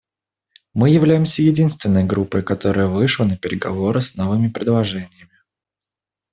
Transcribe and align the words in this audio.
Мы 0.73 0.89
являемся 0.89 1.43
единственной 1.43 2.03
группой, 2.03 2.41
которая 2.41 2.87
вышла 2.87 3.23
на 3.25 3.37
переговоры 3.37 4.01
с 4.01 4.15
новыми 4.15 4.47
предложениями. 4.47 5.29